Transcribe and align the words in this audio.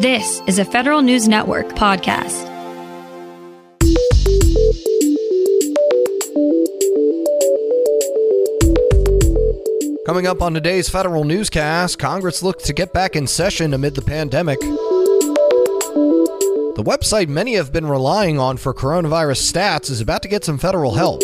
This 0.00 0.40
is 0.46 0.60
a 0.60 0.64
Federal 0.64 1.02
News 1.02 1.26
Network 1.26 1.70
podcast. 1.70 2.46
Coming 10.06 10.28
up 10.28 10.40
on 10.40 10.54
today's 10.54 10.88
federal 10.88 11.24
newscast, 11.24 11.98
Congress 11.98 12.44
looks 12.44 12.62
to 12.66 12.72
get 12.72 12.92
back 12.92 13.16
in 13.16 13.26
session 13.26 13.74
amid 13.74 13.96
the 13.96 14.02
pandemic. 14.02 14.60
The 14.60 14.68
website 16.86 17.26
many 17.26 17.56
have 17.56 17.72
been 17.72 17.86
relying 17.86 18.38
on 18.38 18.56
for 18.56 18.72
coronavirus 18.72 19.52
stats 19.52 19.90
is 19.90 20.00
about 20.00 20.22
to 20.22 20.28
get 20.28 20.44
some 20.44 20.58
federal 20.58 20.94
help. 20.94 21.22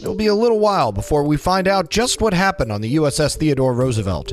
It'll 0.00 0.14
be 0.14 0.28
a 0.28 0.34
little 0.36 0.60
while 0.60 0.92
before 0.92 1.24
we 1.24 1.36
find 1.36 1.66
out 1.66 1.90
just 1.90 2.20
what 2.20 2.34
happened 2.34 2.70
on 2.70 2.82
the 2.82 2.94
USS 2.94 3.36
Theodore 3.36 3.74
Roosevelt. 3.74 4.32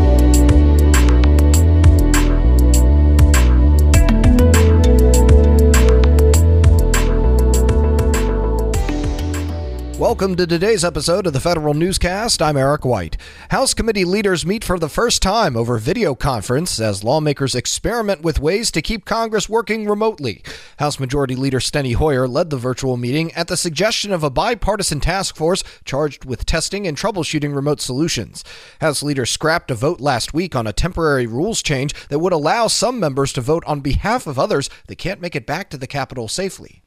Welcome 10.11 10.35
to 10.35 10.45
today's 10.45 10.83
episode 10.83 11.25
of 11.25 11.31
the 11.31 11.39
Federal 11.39 11.73
Newscast. 11.73 12.41
I'm 12.41 12.57
Eric 12.57 12.83
White. 12.83 13.15
House 13.49 13.73
committee 13.73 14.03
leaders 14.03 14.45
meet 14.45 14.61
for 14.61 14.77
the 14.77 14.89
first 14.89 15.21
time 15.21 15.55
over 15.55 15.77
video 15.77 16.15
conference 16.15 16.81
as 16.81 17.01
lawmakers 17.01 17.55
experiment 17.55 18.21
with 18.21 18.37
ways 18.37 18.71
to 18.71 18.81
keep 18.81 19.05
Congress 19.05 19.47
working 19.47 19.87
remotely. 19.87 20.43
House 20.79 20.99
Majority 20.99 21.37
Leader 21.37 21.59
Steny 21.59 21.95
Hoyer 21.95 22.27
led 22.27 22.49
the 22.49 22.57
virtual 22.57 22.97
meeting 22.97 23.31
at 23.35 23.47
the 23.47 23.55
suggestion 23.55 24.11
of 24.11 24.21
a 24.21 24.29
bipartisan 24.29 24.99
task 24.99 25.37
force 25.37 25.63
charged 25.85 26.25
with 26.25 26.45
testing 26.45 26.85
and 26.85 26.97
troubleshooting 26.97 27.55
remote 27.55 27.79
solutions. 27.79 28.43
House 28.81 29.01
leaders 29.01 29.29
scrapped 29.29 29.71
a 29.71 29.75
vote 29.75 30.01
last 30.01 30.33
week 30.33 30.57
on 30.57 30.67
a 30.67 30.73
temporary 30.73 31.25
rules 31.25 31.63
change 31.63 31.93
that 32.09 32.19
would 32.19 32.33
allow 32.33 32.67
some 32.67 32.99
members 32.99 33.31
to 33.31 33.39
vote 33.39 33.63
on 33.65 33.79
behalf 33.79 34.27
of 34.27 34.37
others 34.37 34.69
that 34.87 34.97
can't 34.97 35.21
make 35.21 35.37
it 35.37 35.45
back 35.45 35.69
to 35.69 35.77
the 35.77 35.87
Capitol 35.87 36.27
safely. 36.27 36.83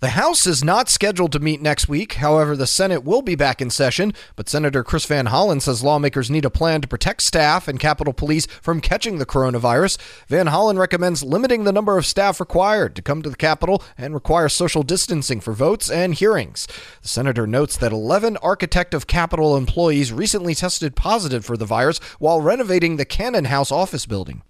The 0.00 0.10
House 0.10 0.46
is 0.46 0.64
not 0.64 0.88
scheduled 0.88 1.30
to 1.32 1.40
meet 1.40 1.60
next 1.60 1.86
week. 1.86 2.14
However, 2.14 2.56
the 2.56 2.66
Senate 2.66 3.04
will 3.04 3.20
be 3.20 3.34
back 3.34 3.60
in 3.60 3.68
session. 3.68 4.14
But 4.34 4.48
Senator 4.48 4.82
Chris 4.82 5.04
Van 5.04 5.26
Hollen 5.26 5.60
says 5.60 5.82
lawmakers 5.82 6.30
need 6.30 6.46
a 6.46 6.50
plan 6.50 6.80
to 6.80 6.88
protect 6.88 7.20
staff 7.20 7.68
and 7.68 7.78
Capitol 7.78 8.14
Police 8.14 8.46
from 8.62 8.80
catching 8.80 9.18
the 9.18 9.26
coronavirus. 9.26 9.98
Van 10.26 10.46
Hollen 10.46 10.78
recommends 10.78 11.22
limiting 11.22 11.64
the 11.64 11.72
number 11.72 11.98
of 11.98 12.06
staff 12.06 12.40
required 12.40 12.96
to 12.96 13.02
come 13.02 13.20
to 13.20 13.28
the 13.28 13.36
Capitol 13.36 13.82
and 13.98 14.14
require 14.14 14.48
social 14.48 14.82
distancing 14.82 15.38
for 15.38 15.52
votes 15.52 15.90
and 15.90 16.14
hearings. 16.14 16.66
The 17.02 17.08
senator 17.08 17.46
notes 17.46 17.76
that 17.76 17.92
11 17.92 18.38
Architect 18.38 18.94
of 18.94 19.06
Capitol 19.06 19.54
employees 19.54 20.14
recently 20.14 20.54
tested 20.54 20.96
positive 20.96 21.44
for 21.44 21.58
the 21.58 21.66
virus 21.66 21.98
while 22.18 22.40
renovating 22.40 22.96
the 22.96 23.04
Cannon 23.04 23.44
House 23.44 23.70
office 23.70 24.06
building. 24.06 24.40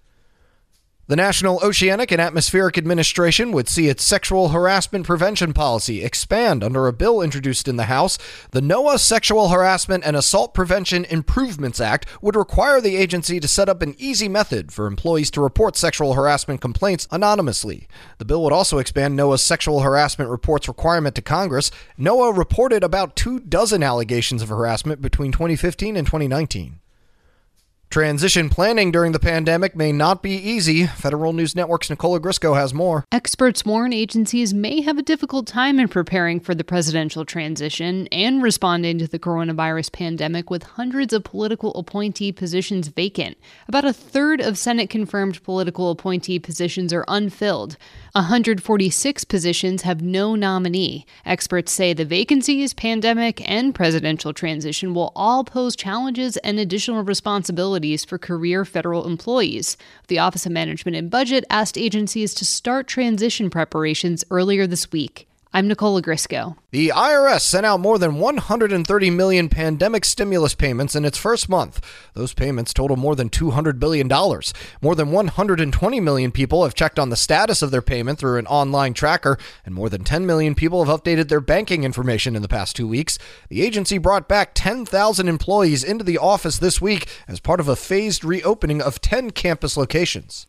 The 1.07 1.15
National 1.15 1.59
Oceanic 1.63 2.11
and 2.11 2.21
Atmospheric 2.21 2.77
Administration 2.77 3.51
would 3.51 3.67
see 3.67 3.87
its 3.87 4.03
sexual 4.03 4.49
harassment 4.49 5.05
prevention 5.05 5.51
policy 5.51 6.03
expand 6.03 6.63
under 6.63 6.87
a 6.87 6.93
bill 6.93 7.21
introduced 7.21 7.67
in 7.67 7.75
the 7.75 7.85
House. 7.85 8.19
The 8.51 8.61
NOAA 8.61 8.99
Sexual 8.99 9.49
Harassment 9.49 10.05
and 10.05 10.15
Assault 10.15 10.53
Prevention 10.53 11.05
Improvements 11.05 11.81
Act 11.81 12.05
would 12.21 12.35
require 12.35 12.79
the 12.79 12.95
agency 12.95 13.39
to 13.39 13.47
set 13.47 13.67
up 13.67 13.81
an 13.81 13.95
easy 13.97 14.29
method 14.29 14.71
for 14.71 14.85
employees 14.85 15.31
to 15.31 15.41
report 15.41 15.75
sexual 15.75 16.13
harassment 16.13 16.61
complaints 16.61 17.07
anonymously. 17.11 17.87
The 18.19 18.25
bill 18.25 18.43
would 18.43 18.53
also 18.53 18.77
expand 18.77 19.17
NOAA's 19.17 19.41
sexual 19.41 19.81
harassment 19.81 20.29
reports 20.29 20.67
requirement 20.67 21.15
to 21.15 21.23
Congress. 21.23 21.71
NOAA 21.97 22.37
reported 22.37 22.83
about 22.83 23.15
two 23.15 23.39
dozen 23.39 23.81
allegations 23.81 24.43
of 24.43 24.49
harassment 24.49 25.01
between 25.01 25.31
2015 25.31 25.97
and 25.97 26.05
2019. 26.05 26.80
Transition 27.91 28.49
planning 28.49 28.89
during 28.89 29.11
the 29.11 29.19
pandemic 29.19 29.75
may 29.75 29.91
not 29.91 30.23
be 30.23 30.31
easy. 30.31 30.87
Federal 30.87 31.33
News 31.33 31.57
Network's 31.57 31.89
Nicole 31.89 32.17
Ogrysko 32.17 32.55
has 32.55 32.73
more. 32.73 33.03
Experts 33.11 33.65
warn 33.65 33.91
agencies 33.91 34.53
may 34.53 34.79
have 34.79 34.97
a 34.97 35.01
difficult 35.01 35.45
time 35.45 35.77
in 35.77 35.89
preparing 35.89 36.39
for 36.39 36.55
the 36.55 36.63
presidential 36.63 37.25
transition 37.25 38.07
and 38.07 38.41
responding 38.41 38.97
to 38.97 39.09
the 39.09 39.19
coronavirus 39.19 39.91
pandemic 39.91 40.49
with 40.49 40.63
hundreds 40.63 41.11
of 41.11 41.25
political 41.25 41.73
appointee 41.73 42.31
positions 42.31 42.87
vacant. 42.87 43.37
About 43.67 43.83
a 43.83 43.91
third 43.91 44.39
of 44.39 44.57
Senate 44.57 44.89
confirmed 44.89 45.43
political 45.43 45.91
appointee 45.91 46.39
positions 46.39 46.93
are 46.93 47.03
unfilled. 47.09 47.75
146 48.13 49.23
positions 49.23 49.83
have 49.83 50.01
no 50.01 50.35
nominee. 50.35 51.05
Experts 51.25 51.71
say 51.71 51.93
the 51.93 52.03
vacancies, 52.03 52.73
pandemic, 52.73 53.41
and 53.49 53.73
presidential 53.73 54.33
transition 54.33 54.93
will 54.93 55.13
all 55.15 55.45
pose 55.45 55.77
challenges 55.77 56.35
and 56.37 56.59
additional 56.59 57.03
responsibilities 57.03 58.03
for 58.03 58.17
career 58.17 58.65
federal 58.65 59.07
employees. 59.07 59.77
The 60.09 60.19
Office 60.19 60.45
of 60.45 60.51
Management 60.51 60.97
and 60.97 61.09
Budget 61.09 61.45
asked 61.49 61.77
agencies 61.77 62.33
to 62.33 62.45
start 62.45 62.87
transition 62.87 63.49
preparations 63.49 64.25
earlier 64.29 64.67
this 64.67 64.91
week. 64.91 65.29
I'm 65.53 65.67
Nicole 65.67 66.01
Ogrysko. 66.01 66.55
The 66.69 66.93
IRS 66.95 67.41
sent 67.41 67.65
out 67.65 67.81
more 67.81 67.99
than 67.99 68.15
130 68.15 69.09
million 69.09 69.49
pandemic 69.49 70.05
stimulus 70.05 70.55
payments 70.55 70.95
in 70.95 71.03
its 71.03 71.17
first 71.17 71.49
month. 71.49 71.85
Those 72.13 72.33
payments 72.33 72.73
total 72.73 72.95
more 72.95 73.17
than 73.17 73.27
200 73.27 73.77
billion 73.77 74.07
dollars. 74.07 74.53
More 74.81 74.95
than 74.95 75.11
120 75.11 75.99
million 75.99 76.31
people 76.31 76.63
have 76.63 76.73
checked 76.73 76.97
on 76.97 77.09
the 77.09 77.17
status 77.17 77.61
of 77.61 77.69
their 77.69 77.81
payment 77.81 78.17
through 78.17 78.37
an 78.37 78.47
online 78.47 78.93
tracker, 78.93 79.37
and 79.65 79.75
more 79.75 79.89
than 79.89 80.05
10 80.05 80.25
million 80.25 80.55
people 80.55 80.85
have 80.85 81.01
updated 81.01 81.27
their 81.27 81.41
banking 81.41 81.83
information 81.83 82.37
in 82.37 82.41
the 82.41 82.47
past 82.47 82.77
2 82.77 82.87
weeks. 82.87 83.19
The 83.49 83.61
agency 83.61 83.97
brought 83.97 84.29
back 84.29 84.51
10,000 84.53 85.27
employees 85.27 85.83
into 85.83 86.05
the 86.05 86.17
office 86.17 86.59
this 86.59 86.79
week 86.79 87.09
as 87.27 87.41
part 87.41 87.59
of 87.59 87.67
a 87.67 87.75
phased 87.75 88.23
reopening 88.23 88.81
of 88.81 89.01
10 89.01 89.31
campus 89.31 89.75
locations. 89.75 90.47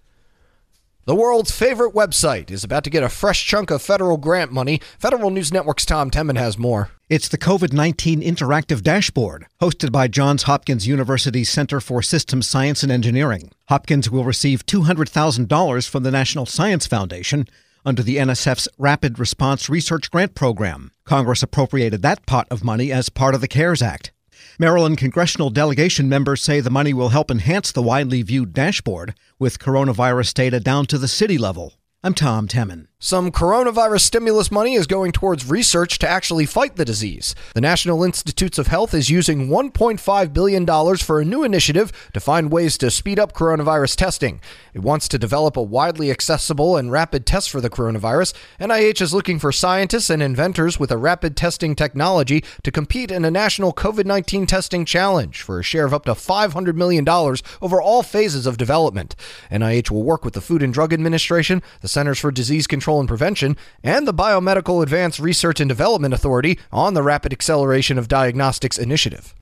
The 1.04 1.16
world's 1.16 1.50
favorite 1.50 1.94
website 1.94 2.48
is 2.48 2.62
about 2.62 2.84
to 2.84 2.90
get 2.90 3.02
a 3.02 3.08
fresh 3.08 3.44
chunk 3.44 3.72
of 3.72 3.82
federal 3.82 4.16
grant 4.16 4.52
money. 4.52 4.80
Federal 5.00 5.30
News 5.30 5.52
Network's 5.52 5.84
Tom 5.84 6.12
Temin 6.12 6.38
has 6.38 6.56
more. 6.56 6.90
It's 7.08 7.26
the 7.26 7.38
COVID 7.38 7.72
19 7.72 8.20
Interactive 8.20 8.82
Dashboard, 8.82 9.46
hosted 9.60 9.90
by 9.90 10.06
Johns 10.06 10.44
Hopkins 10.44 10.86
University 10.86 11.42
Center 11.42 11.80
for 11.80 12.02
Systems 12.02 12.48
Science 12.48 12.84
and 12.84 12.92
Engineering. 12.92 13.50
Hopkins 13.68 14.12
will 14.12 14.22
receive 14.22 14.64
$200,000 14.64 15.88
from 15.88 16.04
the 16.04 16.12
National 16.12 16.46
Science 16.46 16.86
Foundation 16.86 17.48
under 17.84 18.04
the 18.04 18.18
NSF's 18.18 18.68
Rapid 18.78 19.18
Response 19.18 19.68
Research 19.68 20.08
Grant 20.08 20.36
Program. 20.36 20.92
Congress 21.04 21.42
appropriated 21.42 22.02
that 22.02 22.24
pot 22.26 22.46
of 22.48 22.62
money 22.62 22.92
as 22.92 23.08
part 23.08 23.34
of 23.34 23.40
the 23.40 23.48
CARES 23.48 23.82
Act. 23.82 24.12
Maryland 24.58 24.98
congressional 24.98 25.50
delegation 25.50 26.08
members 26.08 26.42
say 26.42 26.60
the 26.60 26.70
money 26.70 26.92
will 26.92 27.08
help 27.08 27.30
enhance 27.30 27.72
the 27.72 27.82
widely 27.82 28.22
viewed 28.22 28.52
dashboard 28.52 29.14
with 29.38 29.58
coronavirus 29.58 30.34
data 30.34 30.60
down 30.60 30.86
to 30.86 30.98
the 30.98 31.08
city 31.08 31.38
level. 31.38 31.74
I'm 32.02 32.14
Tom 32.14 32.48
Temin. 32.48 32.88
Some 33.04 33.32
coronavirus 33.32 34.02
stimulus 34.02 34.52
money 34.52 34.74
is 34.74 34.86
going 34.86 35.10
towards 35.10 35.50
research 35.50 35.98
to 35.98 36.08
actually 36.08 36.46
fight 36.46 36.76
the 36.76 36.84
disease. 36.84 37.34
The 37.52 37.60
National 37.60 38.04
Institutes 38.04 38.60
of 38.60 38.68
Health 38.68 38.94
is 38.94 39.10
using 39.10 39.48
$1.5 39.48 40.32
billion 40.32 40.96
for 40.98 41.20
a 41.20 41.24
new 41.24 41.42
initiative 41.42 41.90
to 42.14 42.20
find 42.20 42.52
ways 42.52 42.78
to 42.78 42.92
speed 42.92 43.18
up 43.18 43.32
coronavirus 43.32 43.96
testing. 43.96 44.40
It 44.72 44.82
wants 44.82 45.08
to 45.08 45.18
develop 45.18 45.56
a 45.56 45.62
widely 45.62 46.12
accessible 46.12 46.76
and 46.76 46.92
rapid 46.92 47.26
test 47.26 47.50
for 47.50 47.60
the 47.60 47.68
coronavirus. 47.68 48.34
NIH 48.60 49.00
is 49.00 49.12
looking 49.12 49.40
for 49.40 49.50
scientists 49.50 50.08
and 50.08 50.22
inventors 50.22 50.78
with 50.78 50.92
a 50.92 50.96
rapid 50.96 51.36
testing 51.36 51.74
technology 51.74 52.44
to 52.62 52.70
compete 52.70 53.10
in 53.10 53.24
a 53.24 53.32
national 53.32 53.72
COVID 53.72 54.06
19 54.06 54.46
testing 54.46 54.84
challenge 54.84 55.42
for 55.42 55.58
a 55.58 55.64
share 55.64 55.86
of 55.86 55.92
up 55.92 56.04
to 56.04 56.12
$500 56.12 56.76
million 56.76 57.08
over 57.08 57.82
all 57.82 58.04
phases 58.04 58.46
of 58.46 58.58
development. 58.58 59.16
NIH 59.50 59.90
will 59.90 60.04
work 60.04 60.24
with 60.24 60.34
the 60.34 60.40
Food 60.40 60.62
and 60.62 60.72
Drug 60.72 60.92
Administration, 60.92 61.64
the 61.80 61.88
Centers 61.88 62.20
for 62.20 62.30
Disease 62.30 62.68
Control 62.68 62.91
and 62.98 63.08
Prevention, 63.08 63.56
and 63.82 64.06
the 64.06 64.14
Biomedical 64.14 64.82
Advanced 64.82 65.18
Research 65.18 65.60
and 65.60 65.68
Development 65.68 66.14
Authority 66.14 66.58
on 66.70 66.94
the 66.94 67.02
Rapid 67.02 67.32
Acceleration 67.32 67.98
of 67.98 68.08
Diagnostics 68.08 68.78
Initiative. 68.78 69.34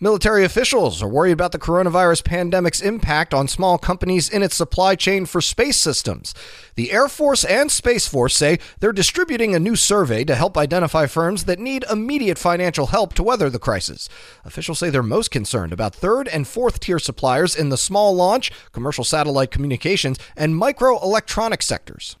Military 0.00 0.44
officials 0.44 1.00
are 1.02 1.08
worried 1.08 1.32
about 1.32 1.52
the 1.52 1.58
coronavirus 1.58 2.24
pandemic's 2.24 2.82
impact 2.82 3.32
on 3.32 3.46
small 3.46 3.78
companies 3.78 4.28
in 4.28 4.42
its 4.42 4.56
supply 4.56 4.96
chain 4.96 5.24
for 5.24 5.40
space 5.40 5.76
systems. 5.76 6.34
The 6.74 6.90
Air 6.90 7.08
Force 7.08 7.44
and 7.44 7.70
Space 7.70 8.08
Force 8.08 8.36
say 8.36 8.58
they're 8.80 8.92
distributing 8.92 9.54
a 9.54 9.60
new 9.60 9.76
survey 9.76 10.24
to 10.24 10.34
help 10.34 10.58
identify 10.58 11.06
firms 11.06 11.44
that 11.44 11.60
need 11.60 11.84
immediate 11.88 12.38
financial 12.38 12.88
help 12.88 13.14
to 13.14 13.22
weather 13.22 13.48
the 13.48 13.60
crisis. 13.60 14.08
Officials 14.44 14.80
say 14.80 14.90
they're 14.90 15.02
most 15.02 15.30
concerned 15.30 15.72
about 15.72 15.94
third 15.94 16.26
and 16.26 16.48
fourth 16.48 16.80
tier 16.80 16.98
suppliers 16.98 17.54
in 17.54 17.68
the 17.68 17.78
small 17.78 18.14
launch, 18.14 18.50
commercial 18.72 19.04
satellite 19.04 19.52
communications, 19.52 20.18
and 20.36 20.60
microelectronic 20.60 21.62
sectors. 21.62 22.16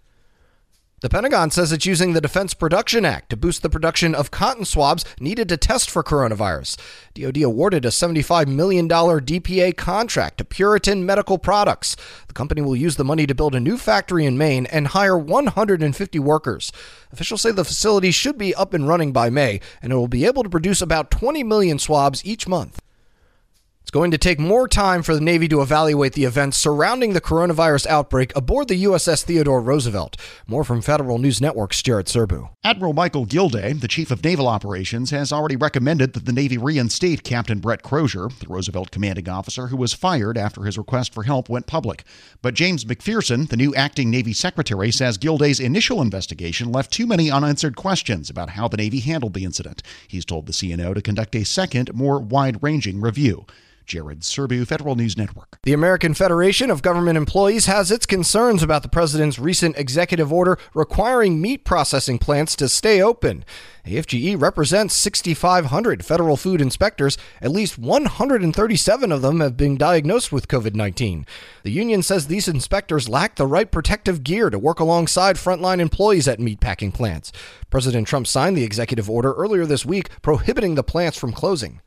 The 1.04 1.10
Pentagon 1.10 1.50
says 1.50 1.70
it's 1.70 1.84
using 1.84 2.14
the 2.14 2.20
Defense 2.22 2.54
Production 2.54 3.04
Act 3.04 3.28
to 3.28 3.36
boost 3.36 3.60
the 3.60 3.68
production 3.68 4.14
of 4.14 4.30
cotton 4.30 4.64
swabs 4.64 5.04
needed 5.20 5.50
to 5.50 5.58
test 5.58 5.90
for 5.90 6.02
coronavirus. 6.02 6.78
DoD 7.12 7.42
awarded 7.42 7.84
a 7.84 7.90
$75 7.90 8.46
million 8.46 8.88
DPA 8.88 9.76
contract 9.76 10.38
to 10.38 10.46
Puritan 10.46 11.04
Medical 11.04 11.36
Products. 11.36 11.94
The 12.26 12.32
company 12.32 12.62
will 12.62 12.74
use 12.74 12.96
the 12.96 13.04
money 13.04 13.26
to 13.26 13.34
build 13.34 13.54
a 13.54 13.60
new 13.60 13.76
factory 13.76 14.24
in 14.24 14.38
Maine 14.38 14.64
and 14.64 14.86
hire 14.86 15.18
150 15.18 16.18
workers. 16.20 16.72
Officials 17.12 17.42
say 17.42 17.50
the 17.50 17.66
facility 17.66 18.10
should 18.10 18.38
be 18.38 18.54
up 18.54 18.72
and 18.72 18.88
running 18.88 19.12
by 19.12 19.28
May, 19.28 19.60
and 19.82 19.92
it 19.92 19.96
will 19.96 20.08
be 20.08 20.24
able 20.24 20.42
to 20.42 20.48
produce 20.48 20.80
about 20.80 21.10
20 21.10 21.44
million 21.44 21.78
swabs 21.78 22.24
each 22.24 22.48
month 22.48 22.80
going 23.90 24.10
to 24.10 24.18
take 24.18 24.40
more 24.40 24.66
time 24.66 25.02
for 25.02 25.14
the 25.14 25.20
Navy 25.20 25.46
to 25.48 25.60
evaluate 25.60 26.14
the 26.14 26.24
events 26.24 26.56
surrounding 26.56 27.12
the 27.12 27.20
coronavirus 27.20 27.86
outbreak 27.86 28.34
aboard 28.34 28.68
the 28.68 28.84
USS 28.84 29.22
Theodore 29.22 29.60
Roosevelt. 29.60 30.16
More 30.46 30.64
from 30.64 30.82
Federal 30.82 31.18
News 31.18 31.40
Network's 31.40 31.82
Jared 31.82 32.06
Serbu. 32.06 32.48
Admiral 32.64 32.92
Michael 32.94 33.26
Gilday, 33.26 33.72
the 33.72 33.86
Chief 33.86 34.10
of 34.10 34.24
Naval 34.24 34.48
Operations, 34.48 35.10
has 35.10 35.32
already 35.32 35.54
recommended 35.54 36.14
that 36.14 36.24
the 36.24 36.32
Navy 36.32 36.56
reinstate 36.56 37.24
Captain 37.24 37.60
Brett 37.60 37.82
Crozier, 37.82 38.28
the 38.40 38.48
Roosevelt 38.48 38.90
commanding 38.90 39.28
officer 39.28 39.68
who 39.68 39.76
was 39.76 39.92
fired 39.92 40.38
after 40.38 40.64
his 40.64 40.78
request 40.78 41.12
for 41.12 41.24
help 41.24 41.48
went 41.48 41.66
public. 41.66 42.04
But 42.42 42.54
James 42.54 42.84
McPherson, 42.84 43.48
the 43.48 43.56
new 43.56 43.74
acting 43.74 44.10
Navy 44.10 44.32
Secretary, 44.32 44.90
says 44.90 45.18
Gilday's 45.18 45.60
initial 45.60 46.00
investigation 46.00 46.72
left 46.72 46.90
too 46.90 47.06
many 47.06 47.30
unanswered 47.30 47.76
questions 47.76 48.30
about 48.30 48.50
how 48.50 48.66
the 48.66 48.76
Navy 48.76 49.00
handled 49.00 49.34
the 49.34 49.44
incident. 49.44 49.82
He's 50.08 50.24
told 50.24 50.46
the 50.46 50.52
CNO 50.52 50.94
to 50.94 51.02
conduct 51.02 51.36
a 51.36 51.44
second, 51.44 51.94
more 51.94 52.18
wide 52.18 52.62
ranging 52.62 53.00
review. 53.00 53.46
Jared 53.86 54.20
Serbu, 54.20 54.66
Federal 54.66 54.96
News 54.96 55.16
Network. 55.16 55.58
The 55.62 55.72
American 55.72 56.14
Federation 56.14 56.70
of 56.70 56.82
Government 56.82 57.16
Employees 57.16 57.66
has 57.66 57.90
its 57.90 58.06
concerns 58.06 58.62
about 58.62 58.82
the 58.82 58.88
president's 58.88 59.38
recent 59.38 59.76
executive 59.76 60.32
order 60.32 60.58
requiring 60.74 61.40
meat 61.40 61.64
processing 61.64 62.18
plants 62.18 62.56
to 62.56 62.68
stay 62.68 63.00
open. 63.00 63.44
AFGE 63.86 64.40
represents 64.40 64.94
6,500 64.94 66.04
federal 66.04 66.36
food 66.36 66.62
inspectors. 66.62 67.18
At 67.42 67.50
least 67.50 67.78
137 67.78 69.12
of 69.12 69.20
them 69.20 69.40
have 69.40 69.56
been 69.56 69.76
diagnosed 69.76 70.32
with 70.32 70.48
COVID 70.48 70.74
19. 70.74 71.26
The 71.64 71.70
union 71.70 72.02
says 72.02 72.26
these 72.26 72.48
inspectors 72.48 73.08
lack 73.10 73.36
the 73.36 73.46
right 73.46 73.70
protective 73.70 74.24
gear 74.24 74.48
to 74.48 74.58
work 74.58 74.80
alongside 74.80 75.36
frontline 75.36 75.80
employees 75.80 76.26
at 76.26 76.38
meatpacking 76.38 76.94
plants. 76.94 77.30
President 77.68 78.08
Trump 78.08 78.26
signed 78.26 78.56
the 78.56 78.64
executive 78.64 79.10
order 79.10 79.34
earlier 79.34 79.66
this 79.66 79.84
week 79.84 80.08
prohibiting 80.22 80.74
the 80.74 80.82
plants 80.82 81.18
from 81.18 81.32
closing. 81.32 81.80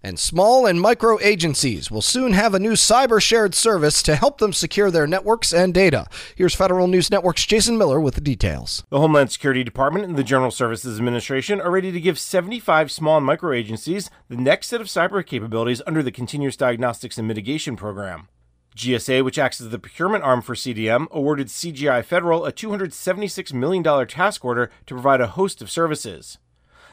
And 0.00 0.16
small 0.16 0.64
and 0.64 0.80
micro 0.80 1.18
agencies 1.20 1.90
will 1.90 2.02
soon 2.02 2.32
have 2.32 2.54
a 2.54 2.60
new 2.60 2.74
cyber 2.74 3.20
shared 3.20 3.52
service 3.54 4.00
to 4.04 4.14
help 4.14 4.38
them 4.38 4.52
secure 4.52 4.92
their 4.92 5.08
networks 5.08 5.52
and 5.52 5.74
data. 5.74 6.06
Here's 6.36 6.54
Federal 6.54 6.86
News 6.86 7.10
Network's 7.10 7.44
Jason 7.44 7.76
Miller 7.76 8.00
with 8.00 8.14
the 8.14 8.20
details. 8.20 8.84
The 8.90 9.00
Homeland 9.00 9.32
Security 9.32 9.64
Department 9.64 10.04
and 10.04 10.16
the 10.16 10.22
General 10.22 10.52
Services 10.52 10.98
Administration 10.98 11.60
are 11.60 11.72
ready 11.72 11.90
to 11.90 12.00
give 12.00 12.16
75 12.16 12.92
small 12.92 13.16
and 13.16 13.26
micro 13.26 13.52
agencies 13.52 14.08
the 14.28 14.36
next 14.36 14.68
set 14.68 14.80
of 14.80 14.86
cyber 14.86 15.26
capabilities 15.26 15.82
under 15.84 16.02
the 16.02 16.12
Continuous 16.12 16.56
Diagnostics 16.56 17.18
and 17.18 17.26
Mitigation 17.26 17.74
Program. 17.74 18.28
GSA, 18.76 19.24
which 19.24 19.40
acts 19.40 19.60
as 19.60 19.70
the 19.70 19.80
procurement 19.80 20.22
arm 20.22 20.40
for 20.42 20.54
CDM, 20.54 21.10
awarded 21.10 21.48
CGI 21.48 22.04
Federal 22.04 22.46
a 22.46 22.52
$276 22.52 23.52
million 23.52 24.06
task 24.06 24.44
order 24.44 24.70
to 24.86 24.94
provide 24.94 25.20
a 25.20 25.26
host 25.26 25.60
of 25.60 25.68
services. 25.68 26.38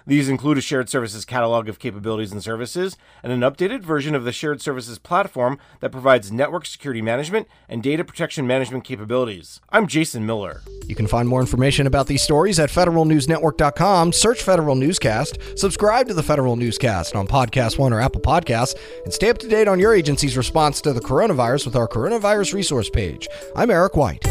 These 0.08 0.30
include 0.30 0.60
a 0.60 0.62
shared 0.62 0.88
services 0.88 1.26
catalog 1.26 1.68
of 1.68 1.80
capabilities 1.80 2.32
and 2.32 2.44
services, 2.44 2.96
and 3.24 3.34
an 3.34 3.40
updated 3.42 3.82
version 3.82 4.14
of 4.14 4.24
the 4.24 4.32
shared 4.32 4.62
services 4.62 5.00
platform 5.00 5.58
that 5.80 5.92
provides 5.92 6.32
network 6.32 6.68
security 6.68 7.02
management 7.02 7.48
and 7.68 7.82
data 7.82 8.04
protection 8.04 8.46
management 8.46 8.84
capabilities. 8.84 9.62
I'm 9.70 9.88
Jason 9.88 10.26
Miller. 10.26 10.62
You 10.86 10.94
can 10.94 11.08
find 11.08 11.28
more 11.28 11.42
information 11.42 11.88
about 11.88 12.06
these 12.06 12.22
stories 12.22 12.60
at 12.60 12.70
federalnewsnetwork.com. 12.70 14.14
Search 14.14 14.44
Federal 14.44 14.76
Newscast, 14.76 15.40
subscribe 15.58 16.08
to 16.08 16.14
the 16.14 16.24
Federal 16.24 16.56
Newscast 16.56 17.16
on 17.16 17.28
Podcast 17.28 17.80
One 17.80 17.92
or 17.92 18.00
Apple 18.00 18.22
Podcasts, 18.22 18.76
and 19.04 19.14
stay 19.14 19.30
up 19.30 19.40
to 19.40 19.48
date 19.48 19.68
on 19.68 19.80
your 19.80 19.96
agency's 19.96 20.38
response 20.38 20.82
to 20.82 20.94
the 20.94 21.02
coronavirus 21.02 21.66
with 21.66 21.76
our 21.76 21.88
coronavirus 21.88 22.54
resource 22.54 22.90
page. 22.90 23.28
I'm 23.56 23.72
Eric 23.72 23.96
White. 23.96 24.24